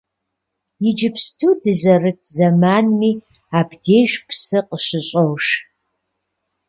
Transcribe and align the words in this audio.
Иджыпсту 0.87 1.49
дызэрыт 1.61 2.19
зэманми 2.33 3.11
абдеж 3.59 4.11
псы 4.27 4.59
къыщыщӏож. 4.67 5.45